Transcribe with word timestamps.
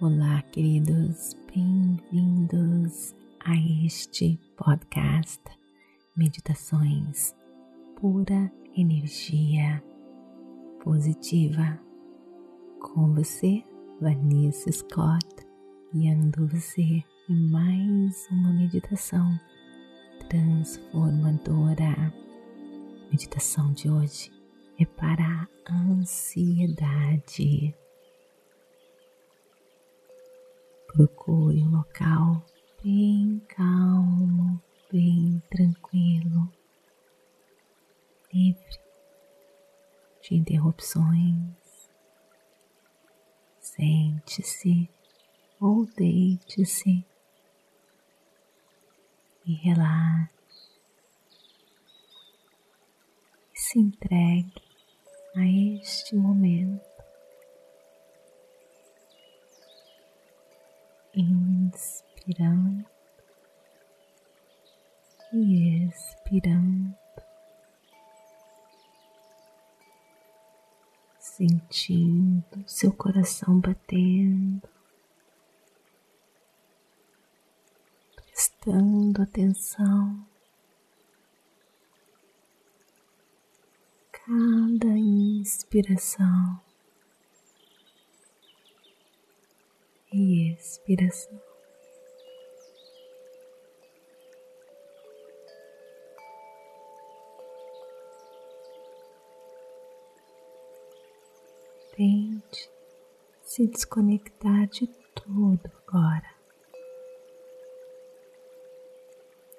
Olá, 0.00 0.40
queridos, 0.52 1.34
bem-vindos 1.52 3.16
a 3.40 3.52
este 3.84 4.38
podcast 4.56 5.42
Meditações 6.16 7.34
Pura 7.96 8.48
Energia 8.76 9.82
Positiva. 10.84 11.80
Com 12.78 13.12
você, 13.12 13.64
Vanessa 14.00 14.70
Scott, 14.70 15.26
guiando 15.92 16.46
você 16.46 17.02
em 17.28 17.50
mais 17.50 18.24
uma 18.30 18.52
meditação 18.52 19.36
transformadora. 20.28 22.14
Meditação 23.10 23.72
de 23.72 23.90
hoje 23.90 24.30
é 24.78 24.84
para 24.84 25.48
a 25.66 25.74
ansiedade. 25.90 27.74
Procure 30.88 31.62
um 31.62 31.76
local 31.76 32.42
bem 32.82 33.40
calmo, 33.48 34.60
bem 34.90 35.40
tranquilo, 35.50 36.50
livre 38.32 38.80
de 40.22 40.34
interrupções. 40.34 41.90
Sente-se 43.60 44.88
ou 45.60 45.84
deite-se 45.94 47.04
e 49.44 49.54
relaxe 49.54 50.32
e 53.54 53.60
se 53.60 53.78
entregue 53.78 54.62
a 55.36 55.44
este 55.44 56.16
momento. 56.16 56.87
Inspirando 61.20 62.84
e 65.32 65.86
expirando, 65.88 66.94
sentindo 71.18 72.64
seu 72.66 72.92
coração 72.92 73.58
batendo, 73.60 74.68
prestando 78.16 79.22
atenção. 79.22 80.26
Cada 84.12 84.88
inspiração 84.96 86.67
e 90.12 90.52
expiração. 90.52 91.40
Tente 101.94 102.70
se 103.42 103.66
desconectar 103.66 104.68
de 104.68 104.86
tudo 105.14 105.60
agora. 105.86 106.38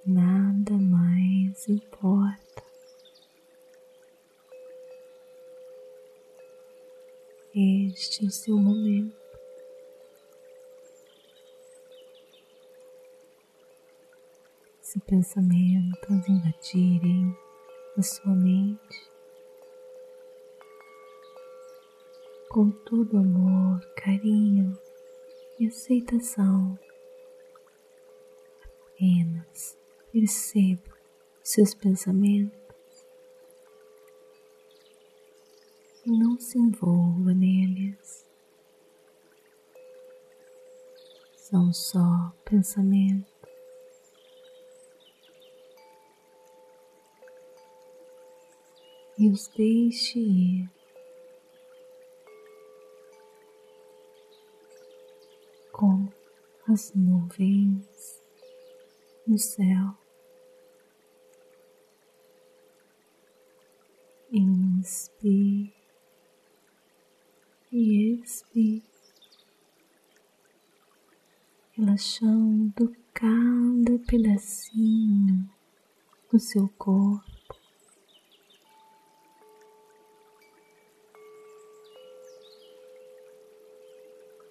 Nada 0.06 0.73
mais 0.73 1.67
importa. 1.67 2.63
Este 7.53 8.23
é 8.23 8.28
o 8.28 8.31
seu 8.31 8.58
momento. 8.58 9.19
Se 14.89 15.00
pensamentos 15.01 16.27
invadirem 16.27 17.38
a 17.95 18.01
sua 18.01 18.33
mente, 18.33 19.11
com 22.50 22.72
todo 22.72 23.19
amor, 23.19 23.79
carinho 23.95 24.75
e 25.59 25.67
aceitação, 25.67 26.75
apenas 28.88 29.78
perceba 30.11 30.97
seus 31.44 31.75
pensamentos 31.75 33.05
e 36.03 36.09
não 36.09 36.39
se 36.39 36.57
envolva 36.57 37.31
neles. 37.31 38.25
São 41.35 41.72
só 41.72 42.33
pensamentos 42.44 43.38
e 49.19 49.30
os 49.30 49.50
deixe 49.50 50.18
ir. 50.18 50.69
Como 55.74 56.12
as 56.69 56.94
nuvens 56.96 58.24
no 59.28 59.38
céu. 59.38 59.97
Inspire 64.31 65.74
e 67.72 68.22
expire, 68.22 68.84
relaxando 71.72 72.96
cada 73.13 74.00
pedacinho 74.08 75.50
do 76.31 76.40
seu 76.40 76.69
corpo. 76.78 77.38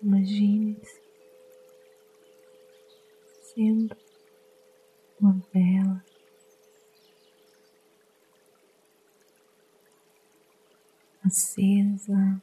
Imagine-se 0.08 1.02
sendo 3.52 3.94
uma 5.20 5.38
vela 5.52 6.02
acesa, 11.22 12.42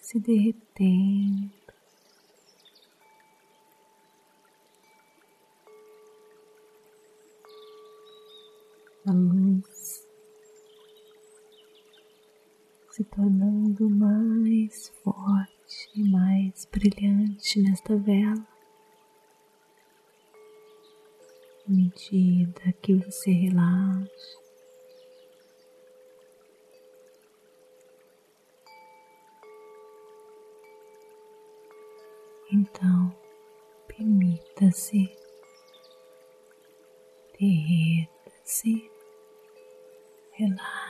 se 0.00 0.20
derretendo. 0.20 1.63
Tornando 13.14 13.88
mais 13.88 14.88
forte 15.02 15.88
e 15.94 16.02
mais 16.10 16.64
brilhante 16.66 17.62
nesta 17.62 17.96
vela. 17.96 18.46
À 21.66 21.70
medida 21.70 22.72
que 22.82 22.94
você 22.94 23.30
relaxa, 23.30 24.38
então 32.52 33.16
permita-se, 33.86 35.16
derreta-se, 37.38 38.90
relaxe. 40.32 40.83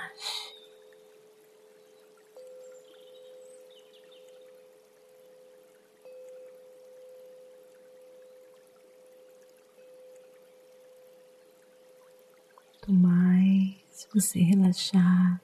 Você 14.14 14.38
relaxar, 14.38 15.42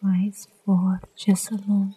mais 0.00 0.46
forte 0.64 1.30
essa 1.30 1.54
luz 1.54 1.94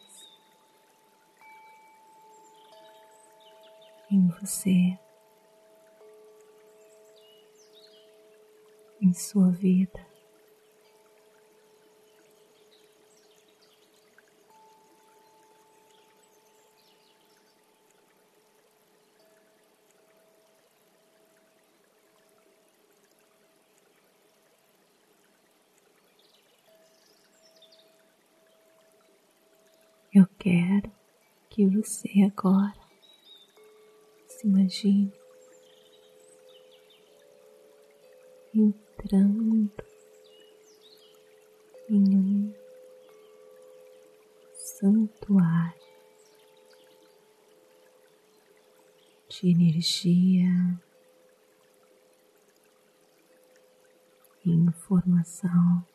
em 4.11 4.27
você, 4.27 4.99
em 9.01 9.13
sua 9.13 9.49
vida. 9.51 10.10
Quero 30.51 30.91
que 31.49 31.65
você 31.65 32.09
agora 32.23 32.75
se 34.27 34.45
imagine 34.45 35.13
entrando 38.53 39.71
em 41.89 42.17
um 42.17 42.53
santuário 44.53 45.79
de 49.29 49.51
energia 49.51 50.81
informação. 54.45 55.90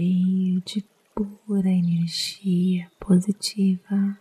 Cheio 0.00 0.62
de 0.62 0.82
pura 1.14 1.68
energia 1.68 2.90
positiva. 2.98 4.18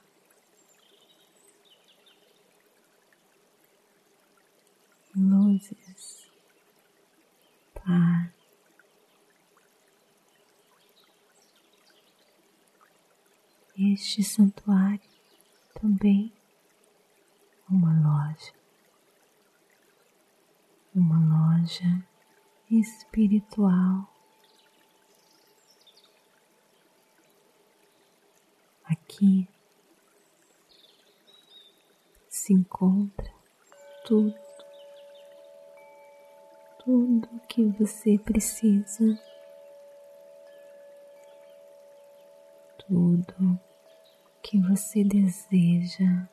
Luzes, 5.16 6.30
paz, 7.74 8.30
este 13.78 14.22
santuário 14.22 15.00
também 15.80 16.34
uma 17.70 17.94
loja, 18.02 18.54
uma 20.94 21.20
loja 21.56 22.06
espiritual. 22.70 24.19
Aqui 29.10 29.50
se 32.30 32.54
encontra 32.54 33.34
tudo, 34.06 34.36
tudo 36.86 37.28
que 37.50 37.66
você 37.70 38.20
precisa, 38.20 39.20
tudo 42.88 43.60
que 44.44 44.62
você 44.62 45.04
deseja. 45.04 46.30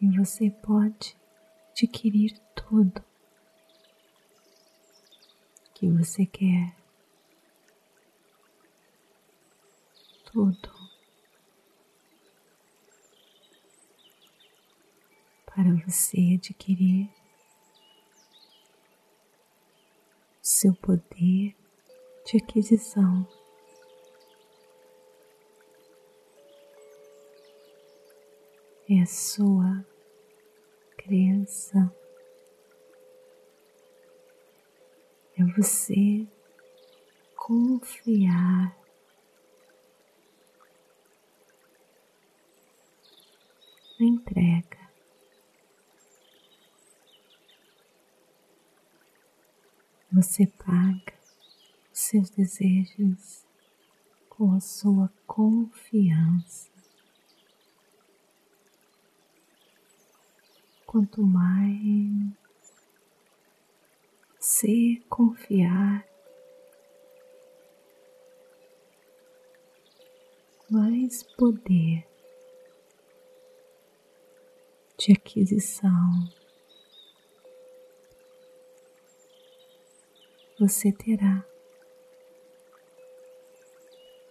E 0.00 0.16
você 0.16 0.50
pode 0.50 1.16
adquirir 1.72 2.38
tudo 2.54 3.04
que 5.76 5.86
você 5.90 6.24
quer. 6.24 6.74
Tudo 10.24 10.70
para 15.44 15.74
você 15.86 16.38
adquirir 16.38 17.10
seu 20.40 20.74
poder 20.76 21.54
de 22.24 22.38
aquisição. 22.38 23.28
É 28.88 29.02
a 29.02 29.06
sua 29.06 29.84
crença, 30.96 31.94
é 35.38 35.44
você 35.44 36.26
confiar 37.36 38.74
na 44.00 44.06
entrega. 44.06 44.76
Você 50.12 50.46
paga 50.46 51.12
os 51.92 52.00
seus 52.00 52.30
desejos 52.30 53.44
com 54.30 54.54
a 54.54 54.60
sua 54.60 55.12
confiança. 55.26 56.70
Quanto 60.86 61.22
mais 61.22 62.45
você 64.46 65.02
confiar, 65.10 66.06
mais 70.70 71.24
poder 71.36 72.06
de 74.96 75.12
aquisição. 75.14 76.30
Você 80.60 80.92
terá 80.92 81.44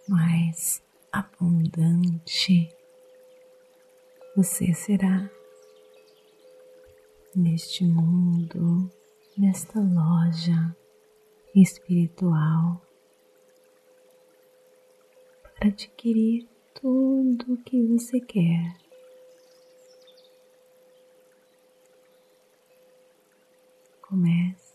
mais 0.08 0.82
abundante. 1.12 2.74
Você 4.34 4.72
será 4.72 5.30
neste 7.34 7.84
mundo, 7.84 8.90
nesta 9.38 9.78
loja 9.78 10.74
espiritual 11.54 12.80
para 15.42 15.68
adquirir 15.68 16.48
tudo 16.74 17.54
o 17.54 17.62
que 17.62 17.86
você 17.86 18.18
quer. 18.20 18.76
Comece 24.00 24.74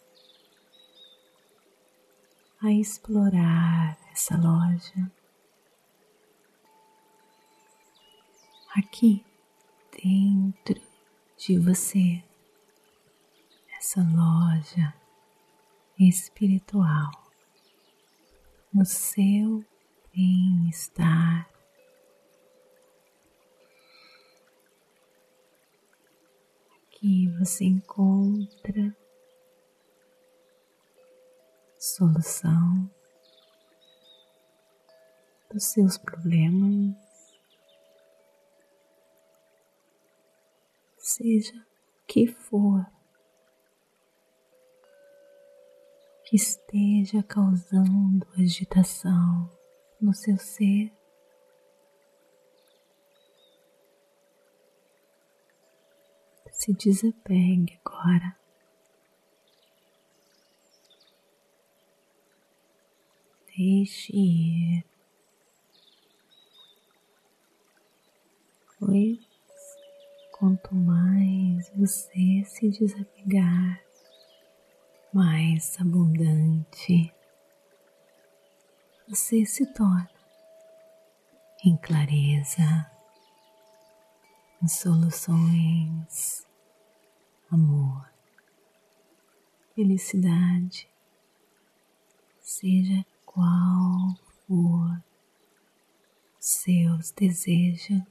a 2.62 2.72
explorar 2.72 3.98
essa 4.12 4.38
loja. 4.38 5.12
Aqui 8.76 9.26
dentro 10.04 10.80
de 11.38 11.58
você, 11.58 12.24
essa 13.82 14.00
loja 14.02 14.94
espiritual, 16.00 17.10
no 18.72 18.86
seu 18.86 19.66
bem-estar. 20.14 21.50
Aqui 26.86 27.28
você 27.40 27.66
encontra 27.66 28.96
solução 31.80 32.88
dos 35.52 35.64
seus 35.64 35.98
problemas, 35.98 36.96
seja 41.00 41.58
o 41.58 42.06
que 42.06 42.28
for 42.28 42.86
que 46.32 46.38
esteja 46.38 47.22
causando 47.24 48.26
agitação 48.38 49.52
no 50.00 50.14
seu 50.14 50.38
ser. 50.38 50.90
Se 56.54 56.74
desapegue 56.74 57.78
agora 57.84 58.38
Deixe 63.58 64.16
ir, 64.16 64.86
pois 68.80 69.20
quanto 70.32 70.74
mais 70.74 71.70
você 71.76 72.46
se 72.46 72.70
desapegar, 72.70 73.91
mais 75.14 75.78
abundante 75.80 77.14
você 79.08 79.46
se 79.46 79.66
torna 79.74 80.10
em 81.66 81.76
clareza, 81.76 82.90
em 84.64 84.68
soluções, 84.70 86.48
amor, 87.52 88.10
felicidade, 89.76 90.88
seja 92.40 93.06
qual 93.26 94.16
for 94.48 95.04
seus 96.40 97.12
desejos, 97.12 98.02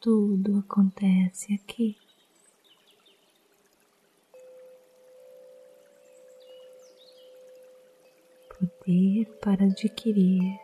tudo 0.00 0.58
acontece 0.58 1.54
aqui. 1.54 1.96
Poder 8.60 9.24
para 9.40 9.64
adquirir 9.64 10.60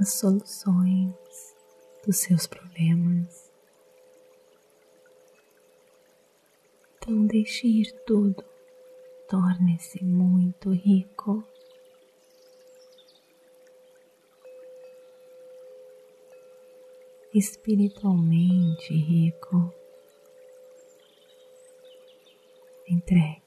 as 0.00 0.14
soluções 0.14 1.54
dos 2.06 2.16
seus 2.16 2.46
problemas. 2.46 3.52
Então, 6.96 7.26
deixe 7.26 7.66
ir 7.66 7.92
tudo, 8.06 8.42
torne-se 9.28 10.02
muito 10.02 10.70
rico. 10.70 11.44
Espiritualmente 17.34 18.94
rico, 18.94 19.70
entregue-se. 22.88 23.41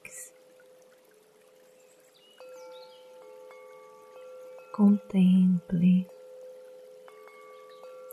Contemple 4.76 6.06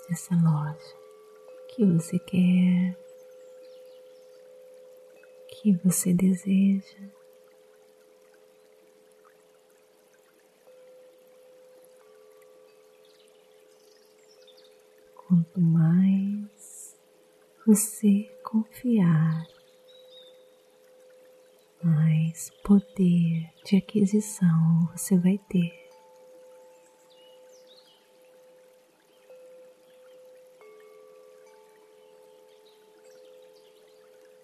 essa 0.09 0.33
loja 0.33 0.95
que 1.67 1.85
você 1.85 2.17
quer, 2.19 2.97
que 5.49 5.73
você 5.83 6.13
deseja. 6.13 6.99
Quanto 15.17 15.59
mais 15.59 16.97
você 17.67 18.33
confiar, 18.41 19.45
mais 21.83 22.49
poder 22.63 23.51
de 23.65 23.75
aquisição 23.75 24.89
você 24.95 25.17
vai 25.17 25.37
ter. 25.49 25.82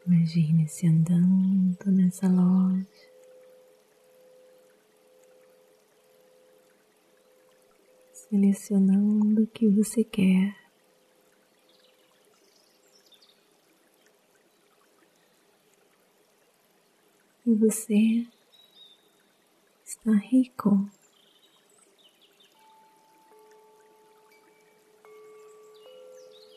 Imagine-se 0.09 0.87
andando 0.87 1.91
nessa 1.91 2.27
loja. 2.27 2.87
Selecionando 8.11 9.43
o 9.43 9.47
que 9.47 9.67
você 9.67 10.03
quer. 10.03 10.57
E 17.45 17.53
você 17.53 18.25
está 19.85 20.11
rico. 20.15 20.89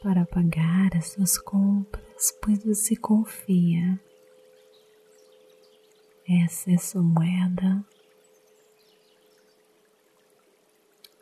Para 0.03 0.27
pagar 0.27 0.97
as 0.97 1.13
suas 1.13 1.39
compras, 1.39 2.37
pois 2.43 2.65
você 2.65 2.97
confia. 2.97 4.01
Essa 6.29 6.73
é 6.73 6.79
sua 6.79 7.03
moeda. 7.03 7.85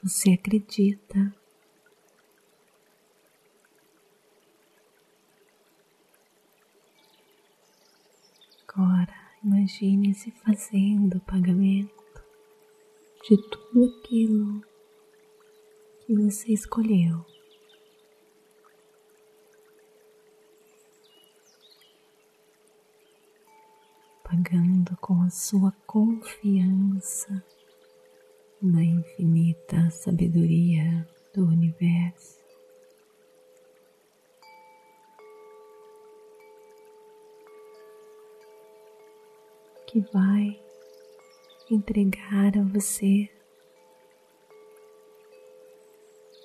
Você 0.03 0.31
acredita. 0.31 1.35
Agora 8.67 9.15
imagine-se 9.45 10.31
fazendo 10.31 11.19
o 11.19 11.21
pagamento 11.21 11.91
de 13.29 13.37
tudo 13.51 13.85
aquilo 13.85 14.63
que 16.07 16.15
você 16.15 16.53
escolheu. 16.53 17.30
Pagando 24.31 24.97
com 24.99 25.21
a 25.25 25.29
sua 25.31 25.73
confiança 25.89 27.45
na 28.63 28.81
infinita 28.81 29.91
sabedoria 29.91 31.05
do 31.35 31.47
universo. 31.47 32.39
Que 39.89 39.99
vai 40.13 40.63
entregar 41.69 42.57
a 42.57 42.63
você 42.63 43.29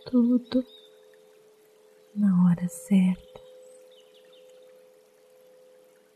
tudo 0.09 0.65
na 2.15 2.49
hora 2.49 2.67
certa. 2.67 3.41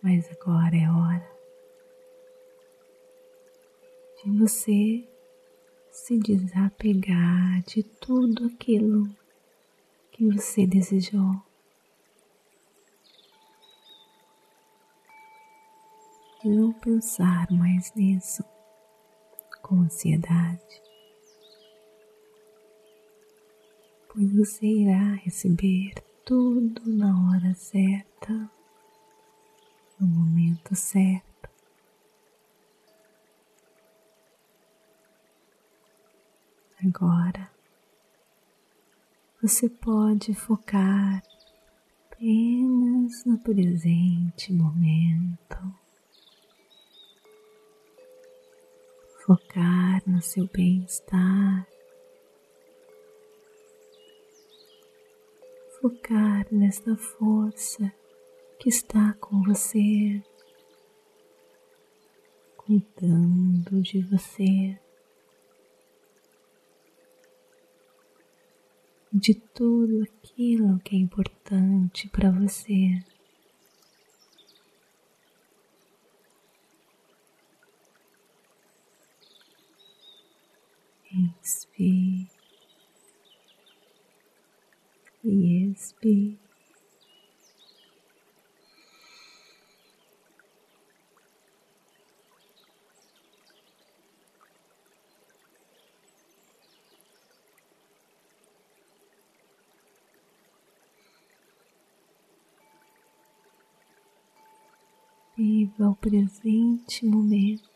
Mas 0.01 0.27
agora 0.31 0.75
é 0.75 0.89
hora 0.89 1.38
de 4.23 4.29
você 4.38 5.07
se 5.91 6.17
desapegar 6.17 7.61
de 7.63 7.83
tudo 7.83 8.47
aquilo 8.47 9.07
que 10.11 10.25
você 10.25 10.67
desejou. 10.67 11.41
Não 16.43 16.73
pensar 16.73 17.49
mais 17.51 17.93
nisso 17.95 18.43
com 19.61 19.81
ansiedade, 19.81 20.81
pois 24.11 24.33
você 24.33 24.65
irá 24.65 25.13
receber 25.15 25.93
tudo 26.25 26.81
na 26.85 27.29
hora 27.29 27.53
certa, 27.55 28.49
no 29.99 30.07
momento 30.07 30.75
certo. 30.75 31.28
Agora. 36.86 37.51
Você 39.41 39.69
pode 39.69 40.33
focar 40.33 41.21
apenas 42.05 43.24
no 43.25 43.38
presente 43.39 44.51
momento, 44.51 45.57
focar 49.25 50.01
no 50.05 50.21
seu 50.21 50.45
bem-estar, 50.48 51.67
focar 55.81 56.45
nesta 56.51 56.95
força 56.98 57.93
que 58.59 58.67
está 58.67 59.13
com 59.21 59.41
você, 59.43 60.21
cuidando 62.57 63.81
de 63.81 64.01
você. 64.01 64.77
De 69.11 69.33
tudo 69.33 70.03
aquilo 70.03 70.79
que 70.79 70.95
é 70.95 70.99
importante 70.99 72.07
para 72.09 72.31
você. 72.31 73.03
Inspire 81.11 82.29
e 85.23 85.71
expire. 85.71 86.49
Viva 105.39 105.88
o 105.88 105.96
presente 105.96 107.05
momento. 107.05 107.69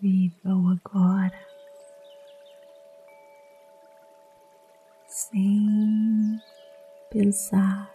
Viva 0.00 0.54
o 0.54 0.68
agora, 0.68 1.44
sem 5.08 6.40
pensar 7.10 7.92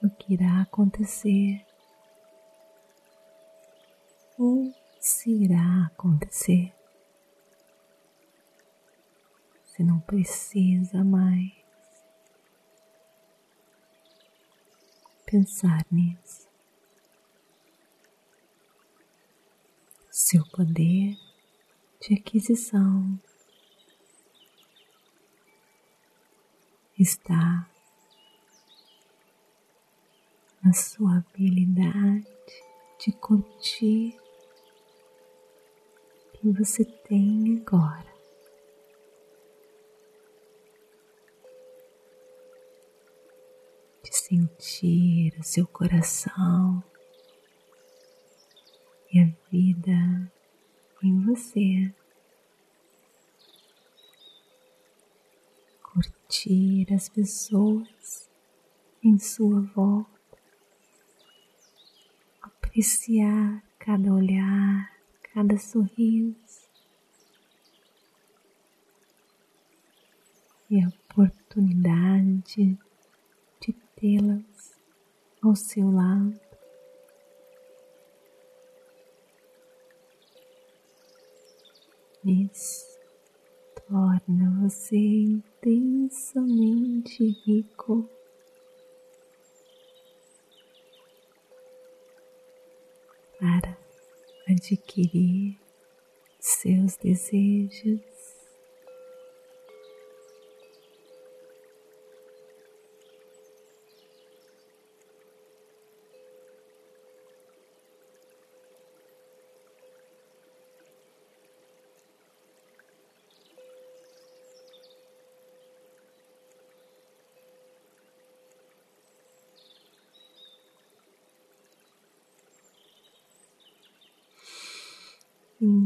no 0.00 0.10
que 0.12 0.32
irá 0.32 0.62
acontecer 0.62 1.62
ou 4.38 4.72
se 4.98 5.30
irá 5.44 5.90
acontecer. 5.92 6.72
Você 9.82 9.86
não 9.88 9.98
precisa 9.98 11.02
mais 11.02 11.50
pensar 15.26 15.84
nisso. 15.90 16.48
Seu 20.08 20.46
poder 20.50 21.16
de 22.00 22.14
aquisição 22.14 23.18
está 26.96 27.68
na 30.62 30.72
sua 30.72 31.16
habilidade 31.16 32.24
de 33.04 33.10
curtir 33.10 34.16
o 36.28 36.38
que 36.38 36.52
você 36.52 36.84
tem 36.84 37.60
agora. 37.66 38.11
De 44.02 44.16
sentir 44.16 45.38
o 45.38 45.42
seu 45.42 45.66
coração 45.66 46.82
e 49.12 49.20
a 49.20 49.32
vida 49.50 50.32
em 51.02 51.20
você. 51.24 51.94
Curtir 55.82 56.86
as 56.94 57.08
pessoas 57.08 58.30
em 59.02 59.18
sua 59.18 59.60
volta, 59.60 60.38
apreciar 62.40 63.62
cada 63.78 64.12
olhar, 64.12 64.90
cada 65.34 65.58
sorriso 65.58 66.62
e 70.70 70.82
a 70.82 70.88
oportunidade 70.88 72.78
de 74.02 74.02
tê-las 74.02 74.74
ao 75.40 75.54
seu 75.54 75.88
lado. 75.92 76.40
Isso 82.24 82.98
torna 83.88 84.50
você 84.60 84.96
intensamente 84.96 87.24
rico. 87.46 88.10
Para 93.38 93.78
adquirir 94.48 95.60
seus 96.38 96.96
desejos 96.96 98.11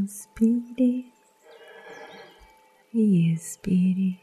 Inspire 0.07 1.11
e 2.93 3.33
expire. 3.33 4.17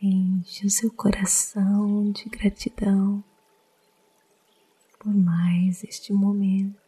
Enche 0.00 0.66
o 0.66 0.70
seu 0.70 0.92
coração 0.92 2.12
de 2.12 2.26
gratidão 2.26 3.24
por 5.00 5.12
mais 5.12 5.82
este 5.82 6.12
momento. 6.12 6.80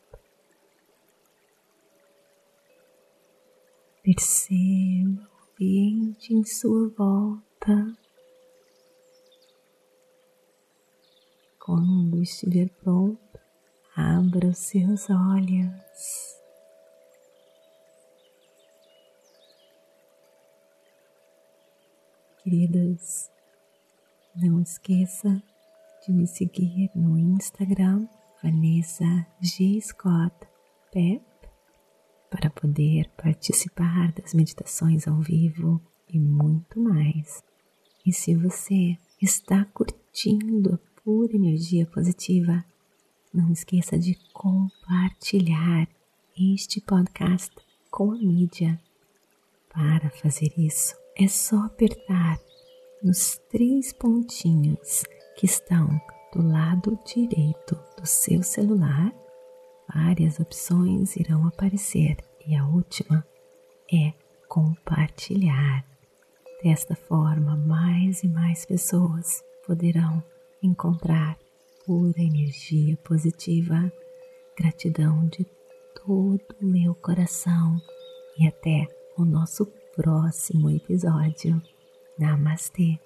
Perceba 4.05 5.29
o 5.29 5.53
ambiente 5.53 6.33
em 6.33 6.45
sua 6.45 6.91
volta. 6.91 7.99
Quando 11.59 12.23
estiver 12.23 12.69
pronto, 12.69 13.41
abra 13.97 14.47
os 14.47 14.59
seus 14.59 15.11
olhos. 15.11 16.42
Queridas, 22.43 23.31
não 24.35 24.61
esqueça 24.61 25.43
de 26.05 26.13
me 26.13 26.27
seguir 26.27 26.91
no 26.95 27.17
Instagram 27.17 28.09
Vanessa 28.43 29.27
G. 29.41 29.81
Scott 29.81 30.35
Pep 30.93 31.23
para 32.29 32.51
poder 32.51 33.09
participar 33.11 34.13
das 34.13 34.35
meditações 34.35 35.07
ao 35.07 35.21
vivo 35.21 35.81
e 36.09 36.19
muito 36.19 36.81
mais. 36.81 37.43
E 38.05 38.13
se 38.13 38.35
você 38.35 38.99
está 39.21 39.65
curtindo 39.67 40.75
a 40.75 41.03
pura 41.03 41.37
energia 41.37 41.87
positiva, 41.87 42.65
não 43.33 43.53
esqueça 43.53 43.97
de 43.97 44.19
compartilhar 44.33 45.89
este 46.37 46.81
podcast 46.81 47.55
com 47.91 48.11
a 48.11 48.19
mídia. 48.19 48.81
Para 49.73 50.11
fazer 50.11 50.53
isso, 50.59 50.95
é 51.17 51.29
só 51.29 51.57
apertar 51.67 52.41
nos 53.03 53.39
três 53.51 53.93
pontinhos 53.93 55.03
que 55.37 55.47
estão 55.47 55.89
do 56.33 56.47
lado 56.47 56.99
direito 57.05 57.79
do 57.99 58.07
seu 58.07 58.43
celular. 58.43 59.13
Várias 59.93 60.41
opções 60.41 61.17
irão 61.17 61.47
aparecer 61.47 62.17
e 62.47 62.55
a 62.57 62.67
última 62.67 63.27
é 63.93 64.13
compartilhar. 64.49 65.85
Desta 66.63 66.95
forma, 66.95 67.57
mais 67.57 68.23
e 68.23 68.29
mais 68.29 68.65
pessoas 68.65 69.43
poderão 69.67 70.23
encontrar 70.63 71.37
pura 71.85 72.21
energia 72.21 72.97
positiva, 72.99 73.93
gratidão 74.57 75.27
de 75.27 75.45
todo 75.95 76.43
o 76.61 76.65
meu 76.65 76.95
coração 76.95 77.77
e 78.39 78.47
até 78.47 78.87
o 79.19 79.25
nosso 79.25 79.67
próximo 79.95 80.71
episódio. 80.71 81.61
Namastê! 82.19 82.99